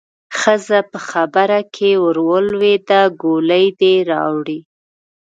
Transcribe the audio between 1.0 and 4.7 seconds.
خبره کې ورولوېده: ګولۍ دې راوړې؟